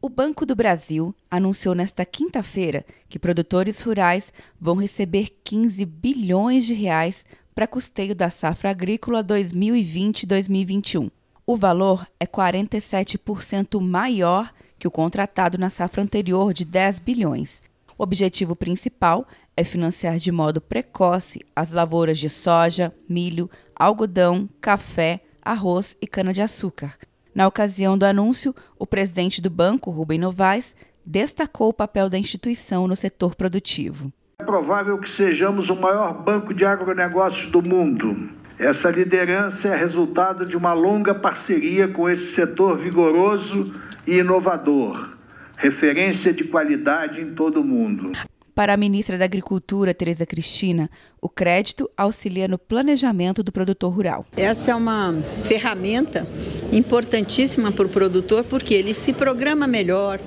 [0.00, 6.72] O Banco do Brasil anunciou nesta quinta-feira que produtores rurais vão receber 15 bilhões de
[6.72, 11.10] reais para custeio da safra agrícola 2020-2021.
[11.44, 17.60] O valor é 47% maior que o contratado na safra anterior de 10 bilhões.
[17.98, 19.26] O objetivo principal
[19.56, 26.96] é financiar de modo precoce as lavouras de soja, milho, algodão, café, arroz e cana-de-açúcar
[27.38, 30.74] na ocasião do anúncio, o presidente do banco, Rubem Novaes,
[31.06, 34.12] destacou o papel da instituição no setor produtivo.
[34.40, 38.28] É provável que sejamos o maior banco de agronegócios do mundo.
[38.58, 43.72] Essa liderança é resultado de uma longa parceria com esse setor vigoroso
[44.04, 45.10] e inovador,
[45.56, 48.10] referência de qualidade em todo o mundo.
[48.52, 50.90] Para a ministra da Agricultura, Tereza Cristina,
[51.22, 54.26] o crédito auxilia no planejamento do produtor rural.
[54.36, 56.26] Essa é uma ferramenta
[56.72, 60.20] importantíssima para o produtor porque ele se programa melhor,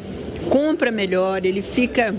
[0.50, 2.14] compra melhor, ele fica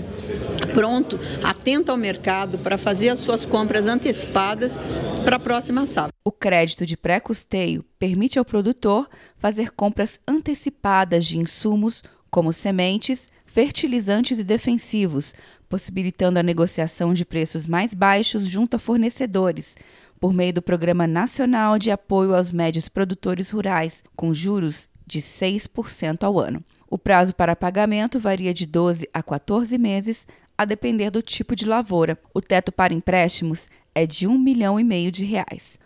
[0.73, 4.77] pronto, atento ao mercado para fazer as suas compras antecipadas
[5.23, 6.11] para a próxima safra.
[6.23, 9.07] O crédito de pré-custeio permite ao produtor
[9.37, 15.35] fazer compras antecipadas de insumos como sementes, fertilizantes e defensivos,
[15.69, 19.75] possibilitando a negociação de preços mais baixos junto a fornecedores,
[20.23, 26.23] por meio do Programa Nacional de Apoio aos Médios Produtores Rurais, com juros de 6%
[26.23, 26.63] ao ano.
[26.89, 30.25] O prazo para pagamento varia de 12 a 14 meses,
[30.57, 32.17] a depender do tipo de lavoura.
[32.33, 35.77] O teto para empréstimos é de um milhão e meio de reais.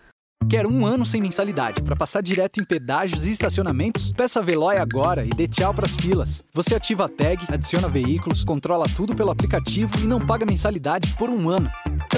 [0.48, 4.12] Quer um ano sem mensalidade para passar direto em pedágios e estacionamentos?
[4.12, 6.44] Peça a Veloy agora e dê tchau para as filas.
[6.54, 11.28] Você ativa a tag, adiciona veículos, controla tudo pelo aplicativo e não paga mensalidade por
[11.28, 11.72] um ano.